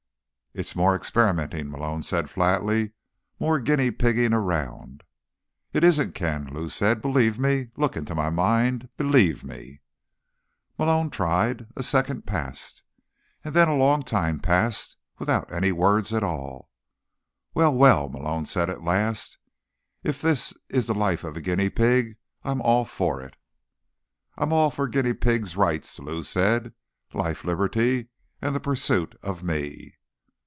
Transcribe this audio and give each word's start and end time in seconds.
"It's 0.53 0.75
more 0.75 0.93
experimenting," 0.97 1.71
Malone 1.71 2.03
said 2.03 2.29
flatly. 2.29 2.91
"More 3.39 3.57
guinea 3.57 3.89
pigging 3.89 4.33
around." 4.33 5.03
"It 5.71 5.81
isn't, 5.85 6.13
Ken," 6.13 6.49
Lou 6.53 6.67
said. 6.67 7.01
"Believe 7.01 7.39
me. 7.39 7.69
Look 7.77 7.95
into 7.95 8.13
my 8.13 8.29
mind. 8.29 8.89
Believe 8.97 9.45
me." 9.45 9.79
Malone 10.77 11.09
tried. 11.09 11.67
A 11.77 11.83
second 11.83 12.23
passed.... 12.25 12.83
And 13.45 13.53
then 13.55 13.69
a 13.69 13.77
long 13.77 14.01
time 14.01 14.41
passed, 14.41 14.97
without 15.19 15.49
any 15.53 15.71
words 15.71 16.11
at 16.11 16.21
all. 16.21 16.69
"Well, 17.53 17.73
well," 17.73 18.09
Malone 18.09 18.45
said 18.45 18.69
at 18.69 18.83
last. 18.83 19.37
"If 20.03 20.21
this 20.21 20.53
is 20.67 20.87
the 20.87 20.93
life 20.93 21.23
of 21.23 21.37
a 21.37 21.41
guinea 21.41 21.69
pig, 21.69 22.17
I'm 22.43 22.61
all 22.61 22.83
for 22.83 23.21
it." 23.21 23.37
"I'm 24.35 24.51
all 24.51 24.69
for 24.69 24.89
guinea 24.89 25.13
pigs' 25.13 25.55
rights," 25.55 25.97
Lou 25.97 26.23
said. 26.23 26.73
"Life, 27.13 27.45
Liberty 27.45 28.09
and 28.41 28.53
the 28.53 28.59
Pursuit 28.59 29.17
of 29.23 29.43
Me." 29.45 29.95